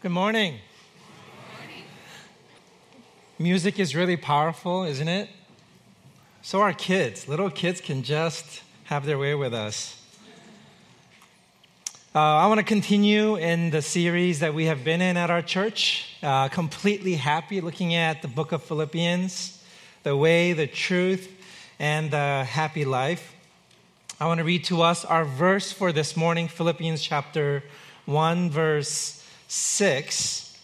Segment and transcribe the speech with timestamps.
[0.00, 0.60] Good morning.
[3.36, 5.28] Music is really powerful, isn't it?
[6.40, 7.26] So are kids.
[7.26, 10.00] Little kids can just have their way with us.
[12.14, 15.42] Uh, I want to continue in the series that we have been in at our
[15.42, 19.60] church, uh, completely happy, looking at the book of Philippians,
[20.04, 21.28] the way, the truth,
[21.80, 23.34] and the happy life.
[24.20, 27.64] I want to read to us our verse for this morning, Philippians chapter
[28.06, 29.18] 1, verse
[29.48, 30.56] 6.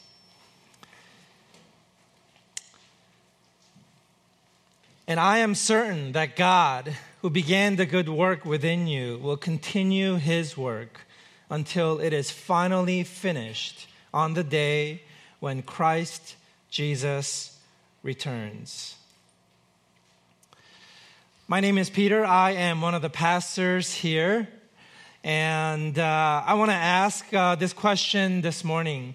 [5.06, 10.16] And I am certain that God, who began the good work within you, will continue
[10.16, 11.00] his work
[11.50, 15.02] until it is finally finished on the day
[15.40, 16.36] when Christ
[16.70, 17.58] Jesus
[18.02, 18.96] returns.
[21.48, 22.24] My name is Peter.
[22.24, 24.48] I am one of the pastors here
[25.24, 29.14] and uh, I want to ask uh, this question this morning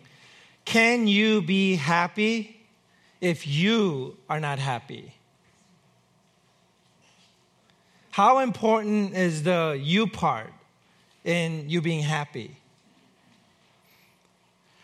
[0.66, 2.66] Can you be happy
[3.22, 5.14] if you are not happy?
[8.10, 10.52] How important is the you part
[11.24, 12.58] in you being happy?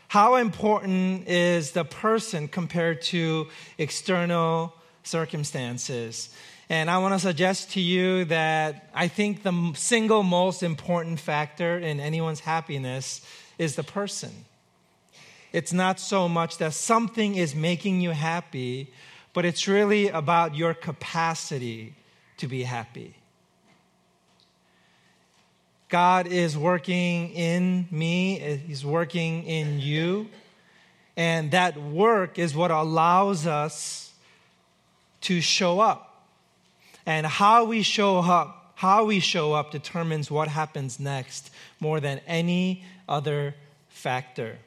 [0.07, 3.47] How important is the person compared to
[3.79, 6.29] external circumstances?
[6.69, 11.77] And I want to suggest to you that I think the single most important factor
[11.77, 13.21] in anyone's happiness
[13.59, 14.31] is the person.
[15.53, 18.91] It's not so much that something is making you happy,
[19.33, 21.93] but it's really about your capacity
[22.37, 23.15] to be happy.
[25.87, 30.27] God is working in me, eh, He's working in you.
[31.15, 34.11] And that work is what allows us
[35.21, 36.14] to show up
[37.05, 42.19] and how we show up, how we show up determines what happens next more than
[42.27, 43.55] any other
[43.89, 44.57] factor.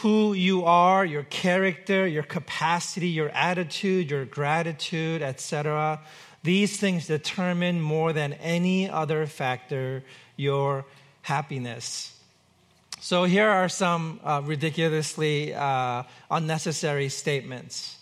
[0.00, 6.00] Who you are, your character, your capacity, your attitude, your gratitude, etc.
[6.42, 10.04] These things determine more than any other factor
[10.36, 10.84] your
[11.22, 12.12] happiness.
[13.00, 17.96] So here are some uh, ridiculously uh, unnecessary statements.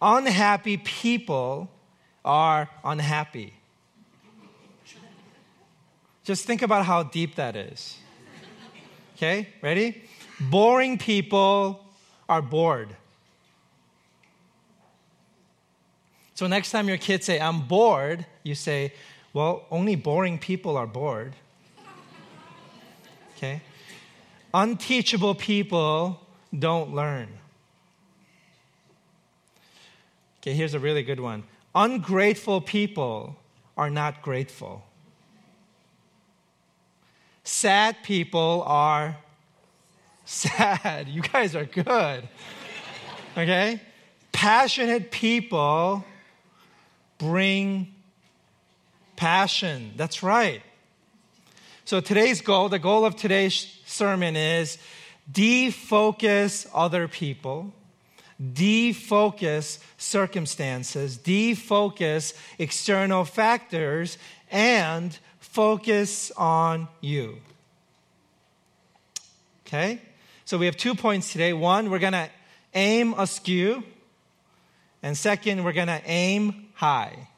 [0.00, 1.70] Unhappy people
[2.24, 3.54] are unhappy.
[6.24, 7.98] Just think about how deep that is.
[9.16, 10.02] Okay, ready?
[10.38, 11.84] Boring people
[12.28, 12.94] are bored.
[16.34, 18.92] So next time your kids say, I'm bored, you say,
[19.32, 21.34] well, only boring people are bored.
[23.36, 23.60] Okay?
[24.54, 26.20] Unteachable people
[26.56, 27.28] don't learn.
[30.48, 31.44] Okay, here's a really good one.
[31.74, 33.36] Ungrateful people
[33.76, 34.82] are not grateful.
[37.44, 39.18] Sad people are
[40.24, 41.06] sad.
[41.10, 42.26] You guys are good.
[43.36, 43.82] Okay?
[44.32, 46.02] Passionate people
[47.18, 47.92] bring
[49.16, 49.92] passion.
[49.96, 50.62] That's right.
[51.84, 54.78] So today's goal, the goal of today's sermon is
[55.30, 57.74] defocus other people
[58.40, 64.18] defocus circumstances, defocus external factors,
[64.50, 67.38] and focus on you.
[69.66, 70.00] Okay?
[70.44, 71.52] So we have two points today.
[71.52, 72.30] One, we're going to
[72.74, 73.82] aim askew.
[75.02, 77.28] And second, we're going to aim high.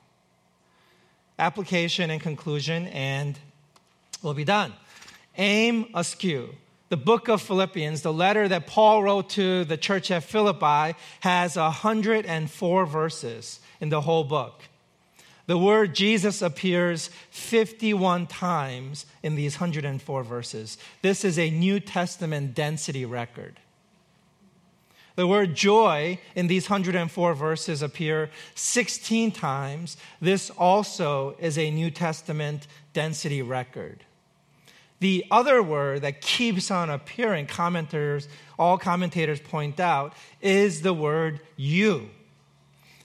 [1.38, 3.38] Application and conclusion, and
[4.22, 4.72] we'll be done.
[5.36, 6.54] Aim askew
[6.90, 11.56] the book of Philippians, the letter that Paul wrote to the church at Philippi, has
[11.56, 14.62] 104 verses in the whole book.
[15.46, 20.78] The word Jesus appears 51 times in these 104 verses.
[21.00, 23.58] This is a New Testament density record.
[25.14, 29.96] The word joy in these 104 verses appear 16 times.
[30.20, 34.04] This also is a New Testament density record.
[35.00, 41.41] The other word that keeps on appearing, commenters, all commentators point out, is the word
[41.56, 42.10] you.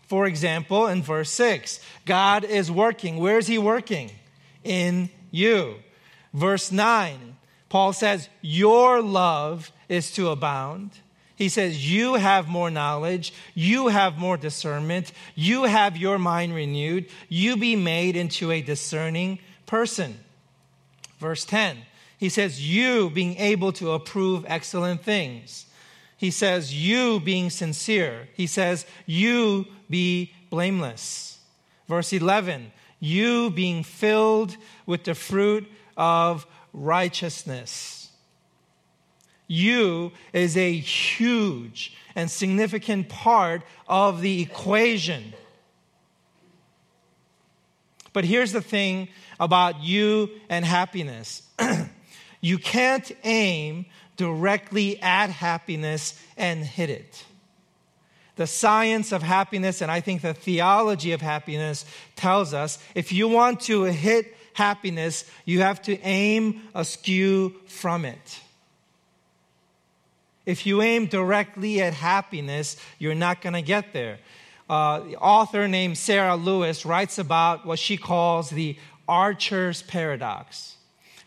[0.03, 3.17] For example, in verse 6, God is working.
[3.17, 4.11] Where is He working?
[4.63, 5.75] In you.
[6.33, 7.37] Verse 9,
[7.69, 10.91] Paul says, Your love is to abound.
[11.35, 13.33] He says, You have more knowledge.
[13.53, 15.11] You have more discernment.
[15.33, 17.07] You have your mind renewed.
[17.29, 20.19] You be made into a discerning person.
[21.25, 21.79] Verse 10,
[22.19, 25.65] he says, You being able to approve excellent things.
[26.15, 28.27] He says, You being sincere.
[28.35, 31.39] He says, You be blameless.
[31.87, 34.55] Verse 11, You being filled
[34.85, 35.65] with the fruit
[35.97, 38.11] of righteousness.
[39.47, 45.33] You is a huge and significant part of the equation.
[48.15, 49.09] But here's the thing
[49.41, 51.43] about you and happiness
[52.41, 57.25] you can't aim directly at happiness and hit it.
[58.37, 61.83] The science of happiness, and I think the theology of happiness,
[62.15, 68.39] tells us if you want to hit happiness, you have to aim askew from it.
[70.45, 74.19] If you aim directly at happiness, you're not going to get there.
[74.69, 78.77] Uh, the author named Sarah Lewis writes about what she calls the
[79.07, 80.77] archer's paradox.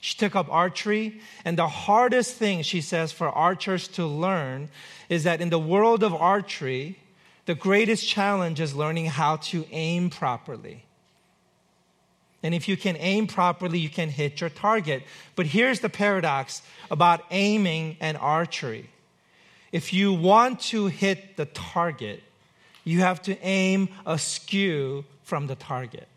[0.00, 4.69] She took up archery, and the hardest thing, she says, for archers to learn
[5.08, 6.99] is that in the world of archery,
[7.46, 10.85] the greatest challenge is learning how to aim properly.
[12.43, 15.02] And if you can aim properly, you can hit your target.
[15.35, 18.90] But here's the paradox about aiming and archery
[19.70, 22.23] if you want to hit the target,
[22.88, 26.08] you have to aim askew from the target.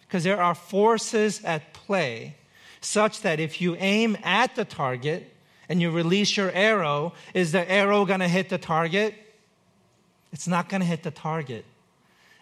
[0.00, 2.34] Because there are forces at play
[2.80, 5.32] such that if you aim at the target
[5.68, 9.14] and you release your arrow, is the arrow going to hit the target?
[10.32, 11.64] It's not going to hit the target.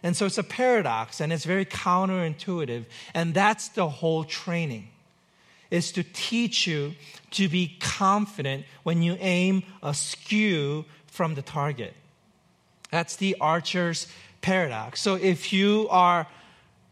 [0.03, 2.87] And so it's a paradox and it's very counterintuitive.
[3.13, 4.89] And that's the whole training
[5.71, 6.95] is to teach you
[7.33, 11.93] to be confident when you aim askew from the target.
[12.91, 14.07] That's the archer's
[14.41, 15.01] paradox.
[15.01, 16.27] So if you are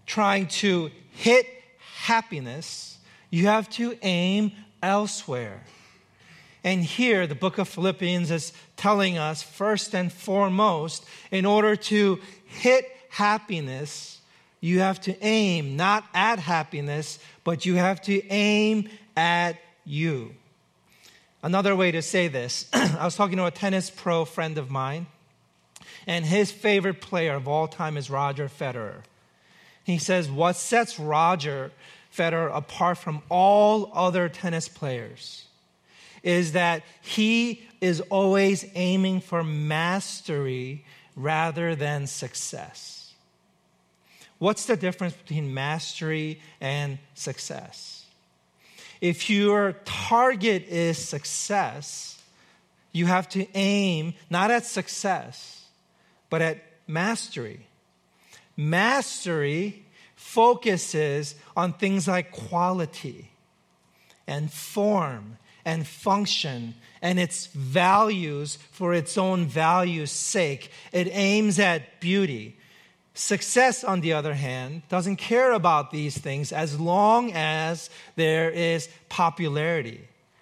[0.06, 1.46] trying to hit
[1.96, 2.98] happiness,
[3.30, 4.52] you have to aim
[4.82, 5.62] elsewhere.
[6.62, 12.20] And here, the book of Philippians is telling us, first and foremost, in order to
[12.46, 14.20] hit happiness,
[14.60, 20.34] you have to aim not at happiness, but you have to aim at you.
[21.42, 25.06] Another way to say this I was talking to a tennis pro friend of mine,
[26.06, 29.02] and his favorite player of all time is Roger Federer.
[29.84, 31.70] He says, What sets Roger
[32.14, 35.44] Federer apart from all other tennis players
[36.22, 40.84] is that he is always aiming for mastery
[41.16, 43.12] rather than success.
[44.38, 48.06] What's the difference between mastery and success?
[49.00, 52.22] If your target is success,
[52.92, 55.63] you have to aim not at success,
[56.34, 56.58] but at
[56.88, 57.64] mastery.
[58.56, 59.84] Mastery
[60.16, 63.30] focuses on things like quality
[64.26, 70.72] and form and function and its values for its own value's sake.
[70.90, 72.58] It aims at beauty.
[73.14, 78.88] Success, on the other hand, doesn't care about these things as long as there is
[79.08, 80.00] popularity,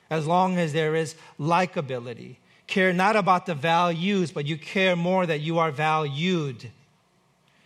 [0.09, 2.37] as long as there is likability.
[2.73, 6.71] Care not about the values, but you care more that you are valued.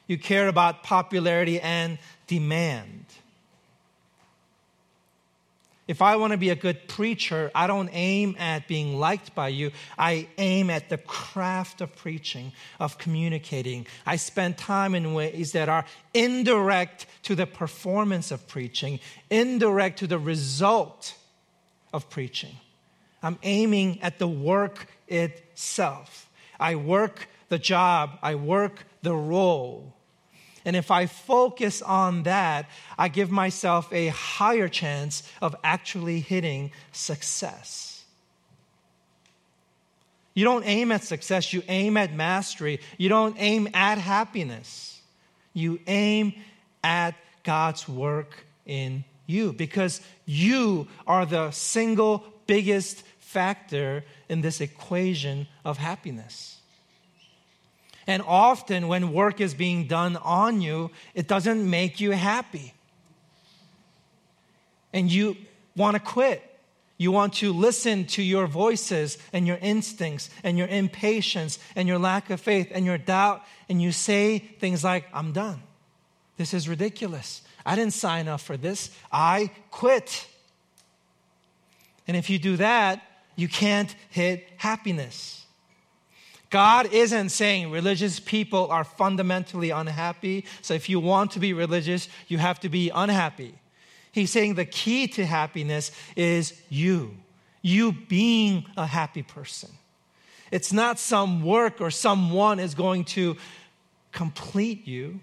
[0.09, 3.05] You care about popularity and demand.
[5.87, 9.47] If I want to be a good preacher, I don't aim at being liked by
[9.47, 9.71] you.
[9.97, 12.51] I aim at the craft of preaching,
[12.81, 13.87] of communicating.
[14.05, 18.99] I spend time in ways that are indirect to the performance of preaching,
[19.31, 21.15] indirect to the result
[21.93, 22.57] of preaching.
[23.23, 26.29] I'm aiming at the work itself.
[26.59, 29.95] I work the job, I work the role.
[30.65, 36.73] And if I focus on that, I give myself a higher chance of actually hitting
[36.91, 38.05] success.
[40.35, 42.81] You don't aim at success, you aim at mastery.
[42.99, 45.01] You don't aim at happiness.
[45.55, 46.35] You aim
[46.85, 55.49] at God's work in you because you are the single biggest factor in this equation
[55.65, 56.61] of happiness.
[58.07, 62.73] And often, when work is being done on you, it doesn't make you happy.
[64.93, 65.37] And you
[65.75, 66.41] want to quit.
[66.99, 71.99] You want to listen to your voices and your instincts and your impatience and your
[71.99, 73.43] lack of faith and your doubt.
[73.69, 75.61] And you say things like, I'm done.
[76.37, 77.43] This is ridiculous.
[77.67, 78.91] I didn't sign up for this.
[79.11, 80.29] I quit.
[82.07, 83.03] And if you do that,
[83.37, 85.45] you can't hit happiness.
[86.51, 90.45] God isn't saying religious people are fundamentally unhappy.
[90.63, 93.55] So if you want to be religious, you have to be unhappy.
[94.13, 97.17] He's saying the key to happiness is you,
[97.61, 99.71] you being a happy person.
[100.51, 103.37] It's not some work or someone is going to
[104.13, 105.21] complete you.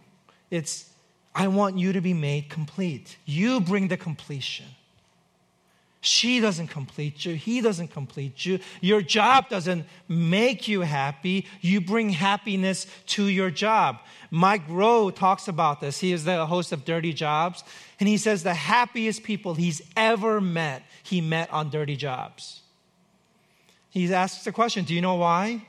[0.52, 0.90] It's,
[1.34, 3.18] I want you to be made complete.
[3.26, 4.68] You bring the completion.
[6.06, 7.36] She doesn't complete you.
[7.36, 8.60] He doesn't complete you.
[8.82, 11.48] Your job doesn't make you happy.
[11.62, 14.00] You bring happiness to your job.
[14.30, 16.00] Mike Rowe talks about this.
[16.00, 17.64] He is the host of Dirty Jobs.
[18.02, 22.64] And he says the happiest people he's ever met, he met on Dirty Jobs.
[23.90, 25.66] He asks the question Do you know why?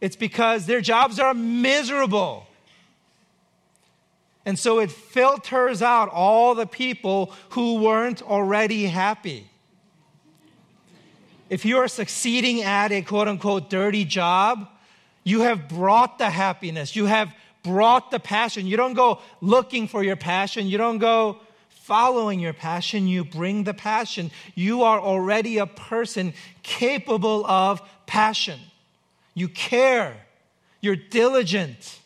[0.00, 2.46] It's because their jobs are miserable.
[4.44, 9.48] And so it filters out all the people who weren't already happy.
[11.48, 14.68] If you are succeeding at a quote unquote dirty job,
[15.22, 16.96] you have brought the happiness.
[16.96, 17.32] You have
[17.62, 18.66] brought the passion.
[18.66, 20.66] You don't go looking for your passion.
[20.66, 23.06] You don't go following your passion.
[23.06, 24.30] You bring the passion.
[24.54, 26.32] You are already a person
[26.62, 28.58] capable of passion.
[29.34, 30.16] You care.
[30.80, 32.00] You're diligent.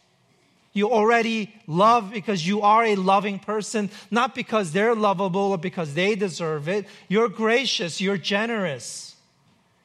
[0.77, 5.95] You already love because you are a loving person, not because they're lovable or because
[5.95, 6.85] they deserve it.
[7.09, 9.17] You're gracious, you're generous,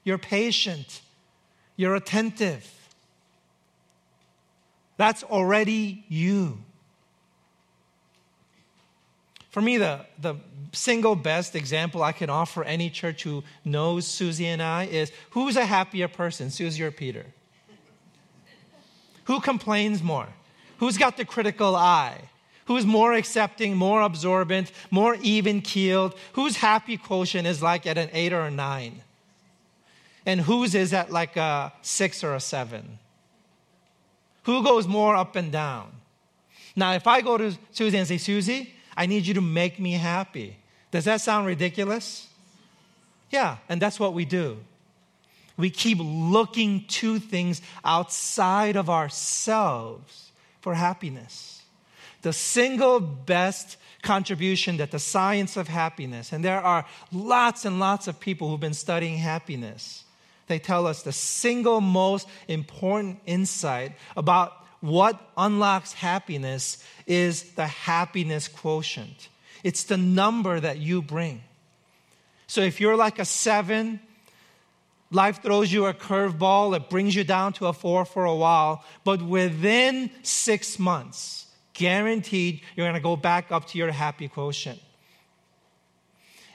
[0.04, 1.00] you're patient,
[1.78, 2.70] you're attentive.
[4.98, 6.58] That's already you.
[9.50, 10.36] For me, the, the
[10.74, 15.56] single best example I can offer any church who knows Susie and I is who's
[15.56, 17.28] a happier person, Susie or Peter?
[19.24, 20.28] Who complains more?
[20.82, 22.20] Who's got the critical eye?
[22.66, 26.16] Who's more accepting, more absorbent, more even keeled?
[26.34, 29.04] Whose happy quotient is like at an eight or a nine?
[30.26, 32.98] And whose is at like a six or a seven?
[34.46, 35.92] Who goes more up and down?
[36.76, 39.92] Now, if I go to Susie and say, Susie, I need you to make me
[39.92, 40.58] happy,
[40.90, 42.28] does that sound ridiculous?
[43.30, 44.58] Yeah, and that's what we do.
[45.58, 50.31] We keep looking to things outside of ourselves
[50.62, 51.62] for happiness.
[52.22, 58.08] The single best contribution that the science of happiness, and there are lots and lots
[58.08, 60.04] of people who've been studying happiness,
[60.48, 68.48] they tell us the single most important insight about what unlocks happiness is the happiness
[68.48, 69.30] quotient.
[69.64, 71.42] It's the number that you bring.
[72.48, 74.02] So if you're like a seven,
[75.12, 78.84] life throws you a curveball, it brings you down to a four for a while,
[79.04, 84.80] but within six months, guaranteed, you're to go back up to your happy quotient.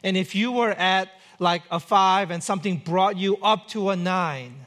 [0.02, 1.08] And if you were at
[1.38, 4.66] like a five and something brought you up to a nine,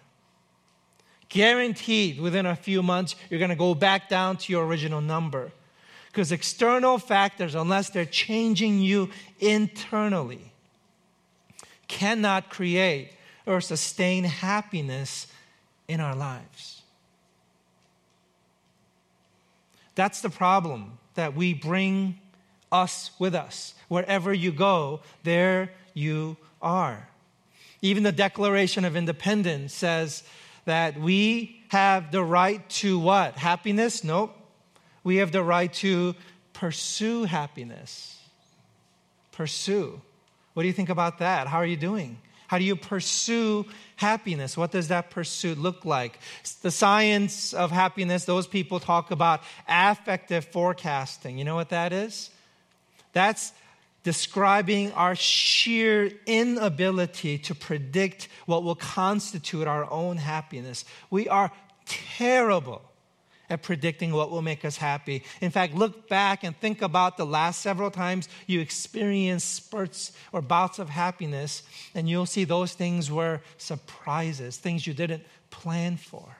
[1.29, 5.51] guaranteed within a few months, you're to go back down to your original number.
[6.07, 10.51] Because external factors, unless they're changing you internally,
[11.87, 13.13] cannot create
[13.49, 15.27] or sustain happiness
[15.87, 16.83] in our lives.
[19.95, 22.19] That's the problem that we bring
[22.71, 23.73] us with us.
[23.87, 27.09] Wherever you go, there you are.
[27.81, 30.23] Even the Declaration of Independence says
[30.65, 33.35] that we have the right to what?
[33.35, 34.03] Happiness?
[34.03, 34.35] Nope.
[35.03, 36.15] We have the right to
[36.53, 38.19] pursue happiness.
[39.31, 39.99] Pursue.
[40.53, 41.47] What do you think about that?
[41.47, 42.17] How are you doing?
[42.49, 44.57] How do you pursue happiness?
[44.57, 46.17] What does that pursuit look like?
[46.63, 51.37] The science of happiness, those people talk about affective forecasting.
[51.37, 52.31] You know what that is?
[53.13, 53.53] That's
[54.01, 60.85] describing our sheer inability to predict what will constitute our own happiness.
[61.11, 61.51] We are
[61.85, 62.81] terrible
[63.49, 65.23] at predicting what will make us happy.
[65.41, 70.41] In fact, look back and think about the last several times you experienced spurts or
[70.41, 71.63] bouts of happiness,
[71.95, 76.37] and you'll see those things were surprises, things you didn't plan for.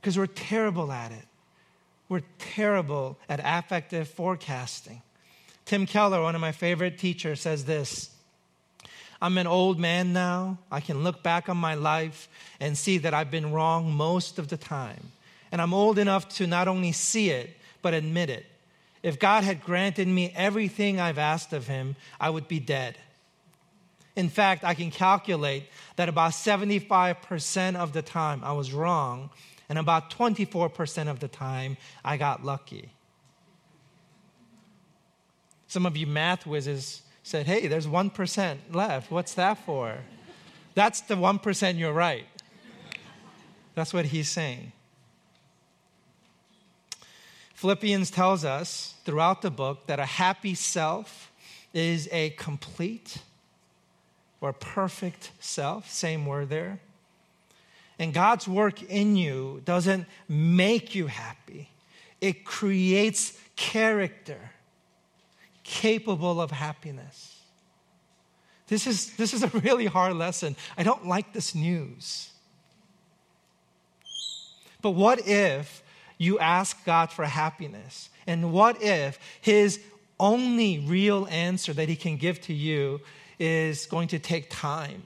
[0.00, 1.24] Because we're terrible at it.
[2.08, 5.02] We're terrible at affective forecasting.
[5.64, 8.13] Tim Keller, one of my favorite teachers, says this
[9.20, 10.58] I'm an old man now.
[10.70, 12.28] I can look back on my life
[12.60, 15.12] and see that I've been wrong most of the time.
[15.52, 18.46] And I'm old enough to not only see it, but admit it.
[19.02, 22.96] If God had granted me everything I've asked of Him, I would be dead.
[24.16, 25.64] In fact, I can calculate
[25.96, 29.30] that about 75% of the time I was wrong,
[29.68, 32.90] and about 24% of the time I got lucky.
[35.66, 39.10] Some of you math whizzes said, Hey, there's 1% left.
[39.10, 39.96] What's that for?
[40.74, 42.26] That's the 1% you're right.
[43.74, 44.72] That's what he's saying.
[47.54, 51.32] Philippians tells us throughout the book that a happy self
[51.72, 53.18] is a complete
[54.40, 56.78] or perfect self, same word there.
[57.98, 61.70] And God's work in you doesn't make you happy,
[62.20, 64.50] it creates character
[65.64, 67.40] capable of happiness.
[68.68, 70.56] This is, this is a really hard lesson.
[70.78, 72.30] I don't like this news.
[74.80, 75.82] But what if
[76.18, 78.10] you ask God for happiness?
[78.26, 79.80] And what if His
[80.20, 83.00] only real answer that He can give to you
[83.38, 85.02] is going to take time?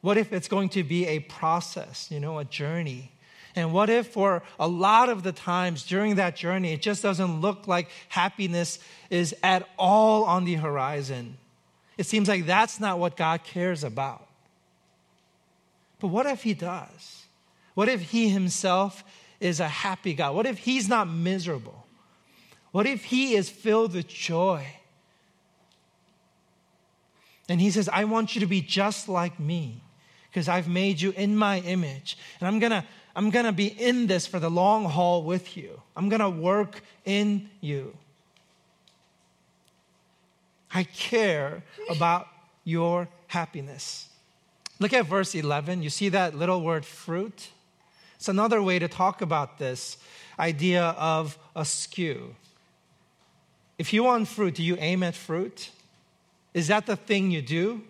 [0.00, 3.12] What if it's going to be a process, you know, a journey?
[3.54, 7.40] And what if, for a lot of the times during that journey, it just doesn't
[7.40, 8.78] look like happiness
[9.10, 11.36] is at all on the horizon?
[11.98, 14.26] It seems like that's not what God cares about.
[16.00, 17.24] But what if He does?
[17.74, 19.04] What if He Himself
[19.38, 20.34] is a happy God?
[20.34, 21.86] What if He's not miserable?
[22.70, 24.66] What if He is filled with joy?
[27.48, 29.82] And He says, I want you to be just like me
[30.30, 32.16] because I've made you in my image.
[32.40, 35.56] And I'm going to I'm going to be in this for the long haul with
[35.56, 35.80] you.
[35.96, 37.94] I'm going to work in you.
[40.74, 42.28] I care about
[42.64, 44.08] your happiness.
[44.80, 45.82] Look at verse 11.
[45.82, 47.50] You see that little word fruit?
[48.16, 49.98] It's another way to talk about this
[50.38, 52.34] idea of askew.
[53.78, 55.70] If you want fruit, do you aim at fruit?
[56.54, 57.82] Is that the thing you do?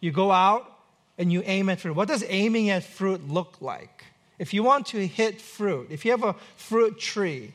[0.00, 0.70] You go out
[1.18, 1.94] and you aim at fruit.
[1.94, 4.04] What does aiming at fruit look like?
[4.38, 7.52] If you want to hit fruit, if you have a fruit tree,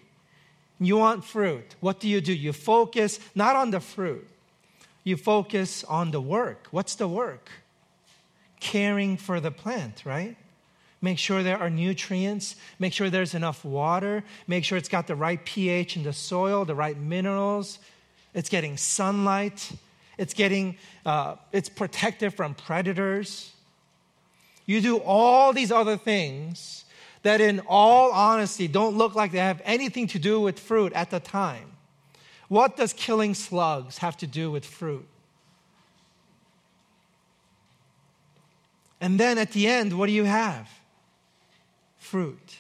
[0.80, 2.34] you want fruit, what do you do?
[2.34, 4.28] You focus not on the fruit,
[5.04, 6.68] you focus on the work.
[6.72, 7.50] What's the work?
[8.60, 10.38] Caring for the plant, right?
[11.02, 15.16] Make sure there are nutrients, make sure there's enough water, make sure it's got the
[15.16, 17.80] right pH in the soil, the right minerals,
[18.34, 19.72] it's getting sunlight,
[20.18, 23.54] it's getting, uh, it's protected from predators.
[24.70, 26.86] You do all these other things
[27.24, 31.10] that, in all honesty, don't look like they have anything to do with fruit at
[31.10, 31.72] the time.
[32.50, 35.08] What does killing slugs have to do with fruit?
[39.02, 40.70] And then at the end, what do you have?
[41.98, 42.60] Fruit.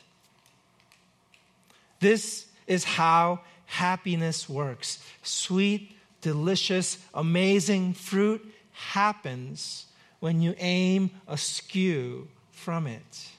[2.00, 4.98] This is how happiness works.
[5.22, 9.86] Sweet, delicious, amazing fruit happens
[10.20, 13.30] when you aim askew from it.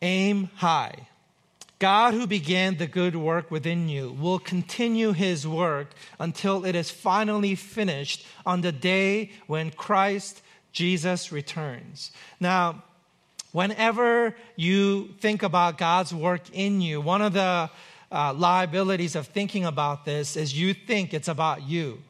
[0.00, 1.08] Aim high.
[1.78, 6.90] God, who began the good work within you, will continue his work until it is
[6.90, 12.10] finally finished on the day when Christ Jesus returns.
[12.40, 12.82] Now,
[13.52, 17.70] whenever you think about God's work in you, one of the
[18.10, 22.02] uh, liabilities of thinking about this is you think it's about you.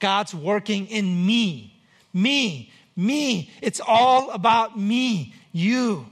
[0.00, 1.74] God's working in me,
[2.12, 3.50] me, me.
[3.62, 6.06] It's all about me, you.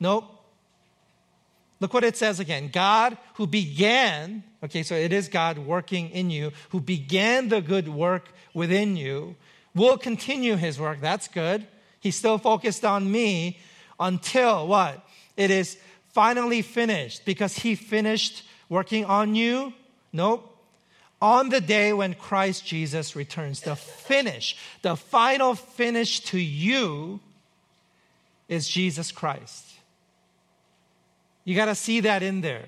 [0.00, 0.24] Nope.
[1.80, 2.70] Look what it says again.
[2.72, 7.88] God who began, okay, so it is God working in you, who began the good
[7.88, 9.36] work within you,
[9.74, 11.00] will continue his work.
[11.00, 11.66] That's good.
[12.00, 13.58] He's still focused on me
[14.00, 15.06] until what?
[15.36, 15.76] It is
[16.16, 19.74] finally finished because he finished working on you.
[20.14, 20.50] Nope.
[21.20, 27.20] On the day when Christ Jesus returns, the finish, the final finish to you
[28.48, 29.62] is Jesus Christ.
[31.44, 32.64] You got to see that in there.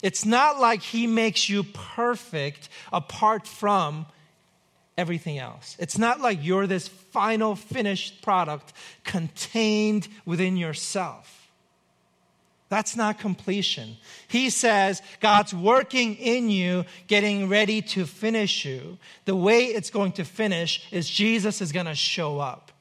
[0.00, 4.06] It's not like He makes you perfect apart from
[4.96, 5.74] everything else.
[5.80, 11.37] It's not like you're this final finished product contained within yourself.
[12.68, 13.96] That's not completion.
[14.28, 18.98] He says God's working in you, getting ready to finish you.
[19.24, 22.72] The way it's going to finish is Jesus is going to show up.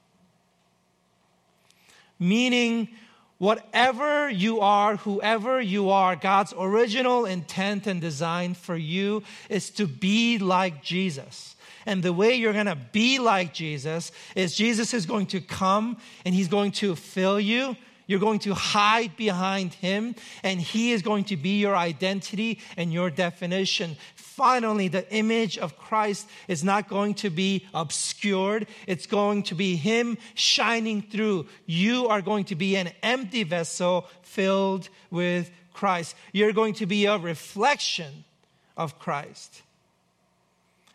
[2.20, 2.90] Meaning,
[3.40, 9.86] Whatever you are, whoever you are, God's original intent and design for you is to
[9.86, 11.56] be like Jesus.
[11.86, 15.98] And the way you're going to be like Jesus is Jesus is going to come
[16.26, 17.78] and he's going to fill you.
[18.08, 22.92] You're going to hide behind him, and he is going to be your identity and
[22.92, 23.98] your definition
[24.38, 28.68] finally, the image of Christ is not going to be obscured.
[28.86, 31.48] It's going to be Him shining through.
[31.66, 36.16] You are going to be an empty vessel filled with Christ.
[36.34, 38.26] You're going to be a reflection
[38.78, 39.64] of Christ.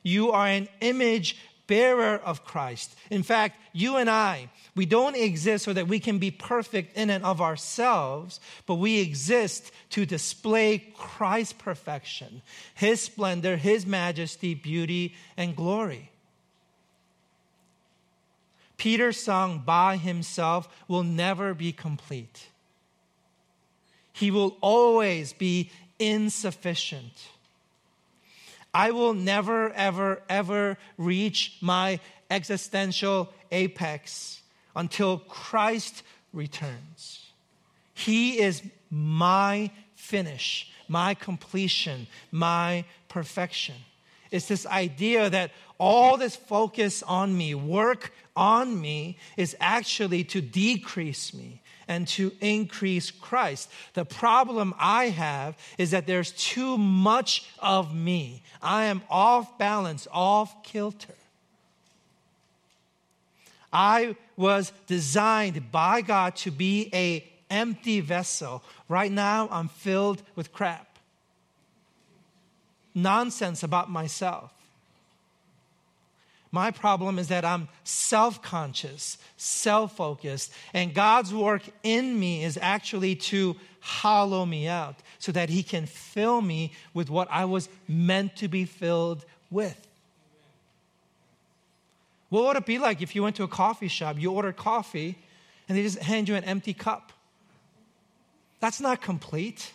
[0.04, 2.94] You are an image bearer of Christ.
[3.10, 7.10] In fact, you and I, we don't exist so that we can be perfect in
[7.10, 12.42] and of ourselves, but we exist to display Christ's perfection,
[12.74, 16.12] His splendor, His majesty, beauty, and glory.
[18.82, 22.48] Peter Sung by himself will never be complete.
[24.12, 25.70] He will always be
[26.00, 27.28] insufficient.
[28.74, 34.40] I will never, ever, ever reach my existential apex
[34.74, 37.30] until Christ returns.
[37.94, 43.74] He is my finish, my completion, my perfection.
[44.30, 50.40] It's this idea that all this focus on me, work on me, is actually to
[50.40, 53.70] decrease me and to increase Christ.
[53.94, 58.42] The problem I have is that there's too much of me.
[58.62, 61.14] I am off balance, off kilter.
[63.72, 68.62] I was designed by God to be a empty vessel.
[68.88, 70.98] Right now I'm filled with crap.
[72.94, 74.52] Nonsense about myself.
[76.54, 82.58] My problem is that I'm self conscious, self focused, and God's work in me is
[82.60, 87.70] actually to hollow me out so that He can fill me with what I was
[87.88, 89.88] meant to be filled with.
[92.28, 95.18] What would it be like if you went to a coffee shop, you ordered coffee,
[95.68, 97.12] and they just hand you an empty cup?
[98.60, 99.72] That's not complete.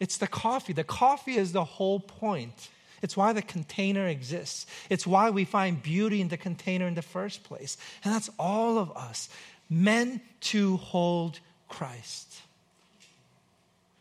[0.00, 0.72] It's the coffee.
[0.72, 2.70] The coffee is the whole point.
[3.02, 4.66] It's why the container exists.
[4.88, 7.76] It's why we find beauty in the container in the first place.
[8.04, 9.28] And that's all of us
[9.68, 12.40] meant to hold Christ.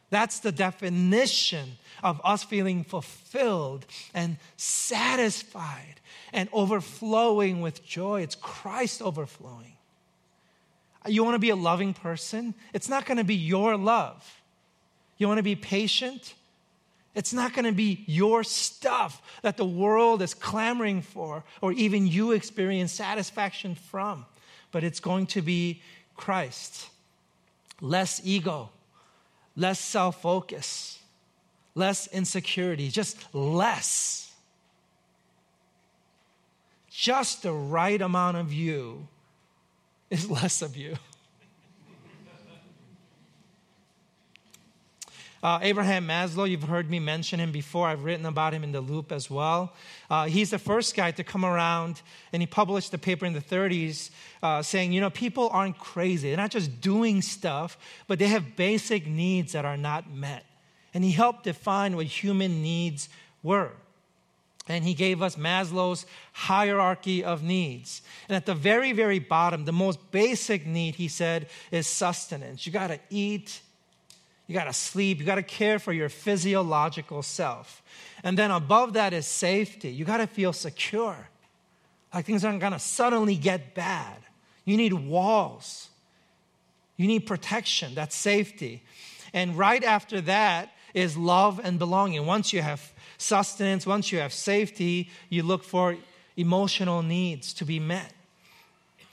[0.09, 5.99] That's the definition of us feeling fulfilled and satisfied
[6.31, 8.21] and overflowing with joy.
[8.21, 9.73] It's Christ overflowing.
[11.07, 12.53] You want to be a loving person?
[12.73, 14.41] It's not going to be your love.
[15.17, 16.33] You want to be patient?
[17.15, 22.05] It's not going to be your stuff that the world is clamoring for or even
[22.05, 24.25] you experience satisfaction from,
[24.71, 25.81] but it's going to be
[26.17, 26.89] Christ.
[27.79, 28.69] Less ego,
[29.55, 30.99] less self focus,
[31.73, 34.33] less insecurity, just less.
[36.89, 39.07] Just the right amount of you
[40.09, 40.97] is less of you.
[45.45, 47.87] Uh, Abraham Maslow, you've heard me mention him before.
[47.87, 49.73] I've written about him in the loop as well.
[50.09, 52.01] Uh, he's the first guy to come around,
[52.33, 54.09] and he published a paper in the 30s
[54.41, 56.29] uh, saying, you know, people aren't crazy.
[56.29, 57.77] They're not just doing stuff,
[58.07, 60.43] but they have basic needs that are not met.
[60.95, 63.07] And he helped define what human needs
[63.43, 63.69] were.
[64.67, 68.01] And he gave us Maslow's hierarchy of needs.
[68.27, 72.65] And at the very, very bottom, the most basic need, he said, is sustenance.
[72.65, 73.61] You got to eat,
[74.47, 75.19] you got to sleep.
[75.19, 77.81] You got to care for your physiological self.
[78.23, 79.89] And then above that is safety.
[79.89, 81.29] You got to feel secure.
[82.13, 84.17] Like things aren't going to suddenly get bad.
[84.63, 85.89] You need walls.
[86.97, 87.95] You need protection.
[87.95, 88.83] That's safety.
[89.33, 92.25] And right after that is love and belonging.
[92.25, 95.97] Once you have sustenance, once you have safety, you look for
[96.37, 98.13] emotional needs to be met.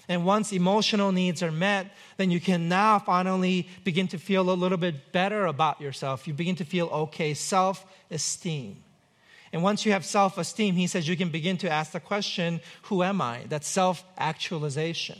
[0.08, 1.86] And once emotional needs are met,
[2.16, 6.26] then you can now finally begin to feel a little bit better about yourself.
[6.26, 8.82] You begin to feel okay, self esteem.
[9.52, 12.60] And once you have self esteem, he says you can begin to ask the question,
[12.82, 13.44] Who am I?
[13.48, 15.18] That's self actualization.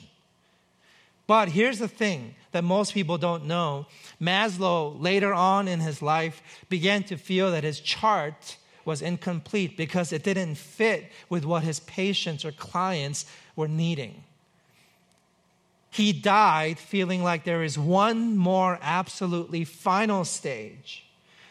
[1.29, 3.87] But here's the thing that most people don't know
[4.21, 10.13] Maslow, later on in his life, began to feel that his chart was incomplete because
[10.13, 14.25] it didn't fit with what his patients or clients were needing
[15.93, 21.05] he died feeling like there is one more absolutely final stage.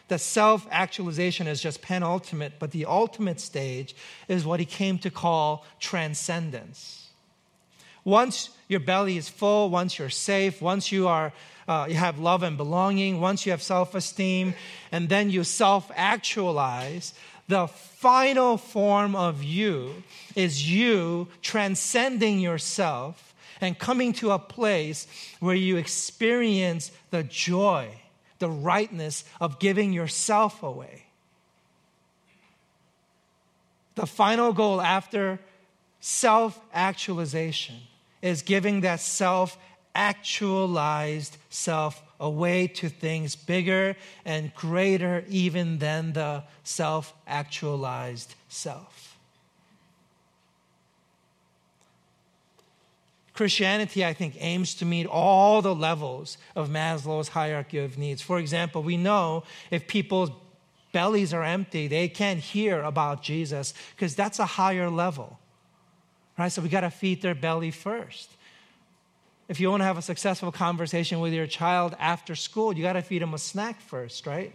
[0.08, 3.94] The self actualization is just penultimate, but the ultimate stage
[4.26, 7.06] is what he came to call transcendence.
[8.04, 11.32] Once your belly is full, once you're safe, once you are
[11.68, 14.54] uh, you have love and belonging, once you have self esteem,
[14.90, 17.14] and then you self actualize,
[17.46, 20.02] the final form of you
[20.34, 23.31] is you transcending yourself
[23.62, 25.06] and coming to a place
[25.40, 27.88] where you experience the joy,
[28.40, 31.04] the rightness of giving yourself away.
[33.94, 35.38] The final goal after
[36.00, 37.76] self actualization
[38.20, 39.56] is giving that self
[39.94, 43.94] actualized self away to things bigger
[44.24, 49.11] and greater even than the self actualized self.
[53.34, 58.20] Christianity, I think, aims to meet all the levels of Maslow's hierarchy of needs.
[58.20, 60.30] For example, we know if people's
[60.92, 65.38] bellies are empty, they can't hear about Jesus because that's a higher level.
[66.38, 66.52] Right?
[66.52, 68.30] So we got to feed their belly first.
[69.48, 72.94] if you want to have a successful conversation with your child after school, you got
[72.94, 74.52] to feed them a snack first, right?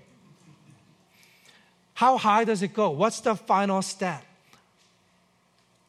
[1.94, 2.92] How high does it go?
[2.92, 4.24] What's the final step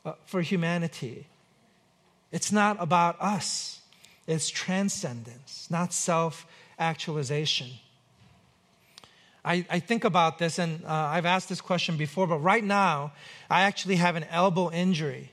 [0.04, 1.26] uh, for humanity?
[2.30, 3.80] It's not about us,
[4.26, 6.46] it's transcendence, not self
[6.78, 7.68] actualization.
[9.44, 13.12] I, I, think about this, and uh, I've asked this question before, but right now,
[13.48, 15.30] I actually have an elbow injury.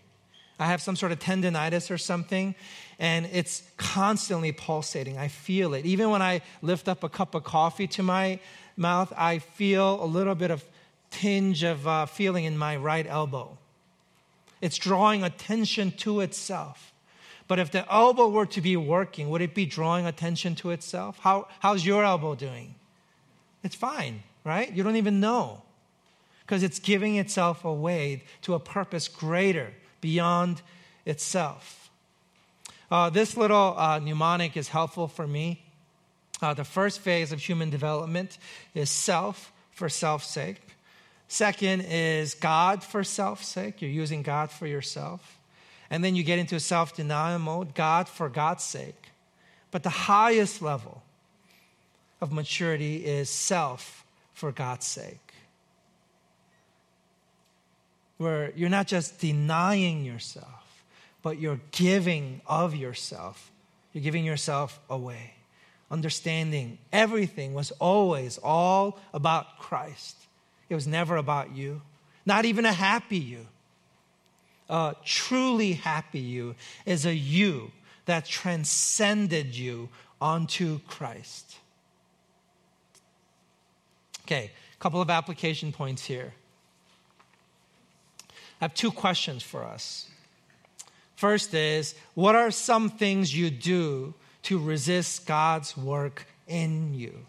[0.57, 2.55] I have some sort of tendonitis or something,
[2.97, 5.17] and it's constantly pulsating.
[5.17, 5.85] I feel it.
[5.85, 8.39] Even when I lift up a cup of coffee to my
[8.77, 10.63] mouth, I feel a little bit of
[11.11, 13.57] tinge of uh, feeling in my right elbow.
[14.65, 16.91] It's drawing attention to itself.
[17.47, 21.19] But if the elbow were to be working, would it be drawing attention to itself?
[21.19, 22.73] How, how's your elbow doing?
[23.63, 24.73] It's fine, right?
[24.73, 25.61] You don't even know
[26.41, 30.63] because it's giving itself away to a purpose greater beyond
[31.05, 31.91] itself.
[32.89, 35.63] Uh, this little uh, mnemonic is helpful for me.
[36.41, 38.39] Uh, the first phase of human development
[38.73, 40.64] is self for self's sake.
[41.27, 43.81] Second is God for self's sake.
[43.81, 45.39] You're using God for yourself.
[45.89, 49.09] And then you get into self denial mode, God for God's sake.
[49.71, 51.03] But the highest level
[52.21, 55.25] of maturity is self for God's sake
[58.17, 60.83] where you're not just denying yourself,
[61.21, 63.51] but you're giving of yourself.
[63.93, 65.33] You're giving yourself away.
[65.91, 70.15] Understanding everything was always all about Christ.
[70.69, 71.81] It was never about you,
[72.25, 73.47] not even a happy you.
[74.67, 77.71] A truly happy you is a you
[78.05, 81.57] that transcended you onto Christ.
[84.23, 86.33] Okay, a couple of application points here.
[88.59, 90.07] I have two questions for us.
[91.15, 97.25] First is what are some things you do to resist God's work in you?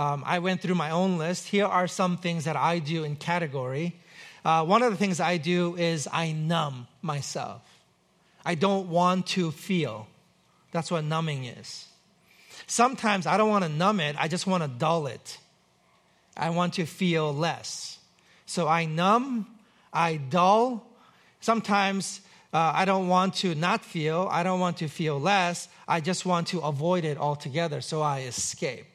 [0.00, 1.46] Um, I went through my own list.
[1.46, 3.94] Here are some things that I do in category.
[4.42, 7.60] Uh, one of the things I do is I numb myself.
[8.42, 10.06] I don't want to feel.
[10.72, 11.84] That's what numbing is.
[12.66, 15.36] Sometimes I don't want to numb it, I just want to dull it.
[16.34, 17.98] I want to feel less.
[18.46, 19.48] So I numb,
[19.92, 20.86] I dull.
[21.42, 22.22] Sometimes
[22.54, 25.68] uh, I don't want to not feel, I don't want to feel less.
[25.86, 28.89] I just want to avoid it altogether, so I escape.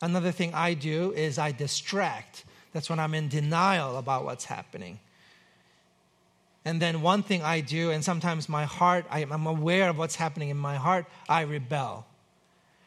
[0.00, 2.44] Another thing I do is I distract.
[2.72, 5.00] That's when I'm in denial about what's happening.
[6.64, 10.50] And then one thing I do, and sometimes my heart, I'm aware of what's happening
[10.50, 12.06] in my heart, I rebel.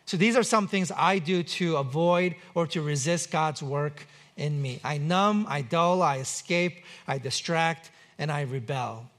[0.06, 4.06] So these are some things I do to avoid or to resist God's work
[4.38, 4.80] in me.
[4.84, 9.10] I numb, I dull, I escape, I distract, and I rebel.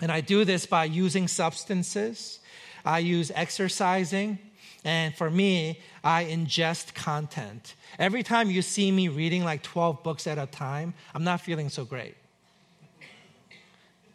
[0.00, 2.40] And I do this by using substances,
[2.84, 4.38] I use exercising,
[4.84, 7.74] and for me, I ingest content.
[7.98, 11.70] Every time you see me reading like 12 books at a time, I'm not feeling
[11.70, 12.14] so great.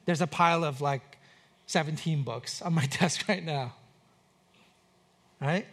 [0.06, 1.18] There's a pile of like
[1.66, 3.74] 17 books on my desk right now.
[5.42, 5.66] Right?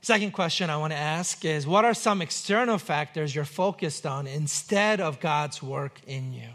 [0.00, 4.26] Second question I want to ask is what are some external factors you're focused on
[4.26, 6.48] instead of God's work in you?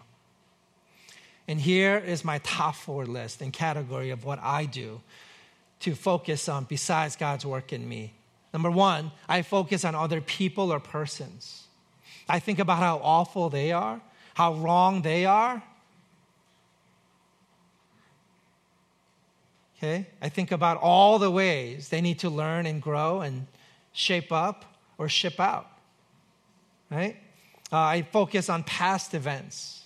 [1.47, 5.01] And here is my top four list and category of what I do
[5.81, 8.13] to focus on besides God's work in me.
[8.53, 11.67] Number one, I focus on other people or persons.
[12.27, 14.01] I think about how awful they are,
[14.33, 15.63] how wrong they are,
[19.79, 20.07] Okay?
[20.21, 23.47] I think about all the ways they need to learn and grow and
[23.93, 24.65] shape up
[24.97, 25.67] or ship out.
[26.91, 27.15] Right?
[27.71, 29.85] Uh, I focus on past events.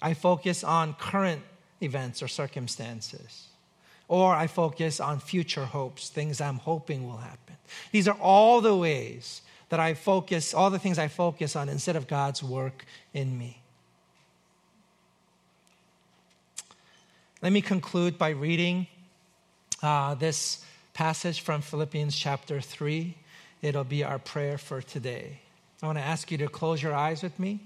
[0.00, 1.42] I focus on current
[1.82, 3.48] events or circumstances.
[4.12, 7.56] Or I focus on future hopes, things I'm hoping will happen.
[7.92, 11.96] These are all the ways that I focus, all the things I focus on instead
[11.96, 13.62] of God's work in me.
[17.40, 18.86] Let me conclude by reading
[19.82, 23.14] uh, this passage from Philippians chapter 3.
[23.62, 25.40] It'll be our prayer for today.
[25.82, 27.60] I want to ask you to close your eyes with me.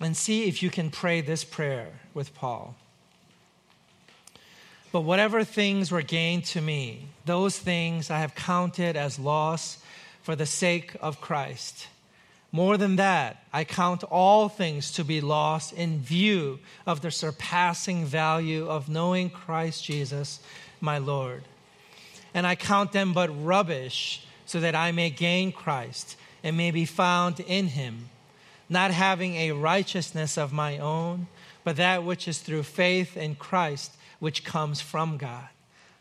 [0.00, 2.74] And see if you can pray this prayer with Paul.
[4.90, 9.78] But whatever things were gained to me, those things I have counted as loss
[10.22, 11.88] for the sake of Christ.
[12.54, 18.04] More than that, I count all things to be lost in view of the surpassing
[18.04, 20.40] value of knowing Christ Jesus,
[20.78, 21.44] my Lord.
[22.34, 26.84] And I count them but rubbish so that I may gain Christ and may be
[26.84, 28.10] found in him,
[28.68, 31.26] not having a righteousness of my own,
[31.64, 35.48] but that which is through faith in Christ, which comes from God,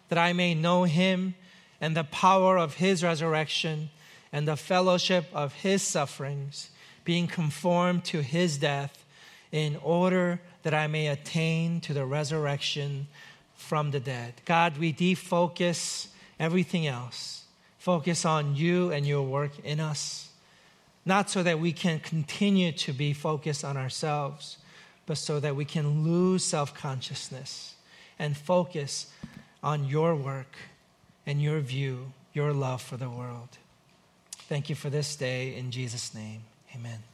[0.10, 1.36] that I may know him
[1.80, 3.90] and the power of his resurrection
[4.32, 6.70] and the fellowship of his sufferings,
[7.04, 9.06] being conformed to his death,
[9.52, 13.08] in order that I may attain to the resurrection
[13.56, 14.36] from the dead.
[14.46, 16.08] God, we defocus
[16.40, 17.44] everything else.
[17.78, 20.31] Focus on you and your work in us.
[21.06, 24.58] Not so that we can continue to be focused on ourselves,
[25.06, 27.76] but so that we can lose self consciousness
[28.20, 29.12] and focus
[29.64, 30.56] on your work
[31.26, 33.58] and your view, your love for the world.
[34.48, 35.56] Thank you for this day.
[35.56, 36.44] In Jesus' name,
[36.76, 37.11] amen.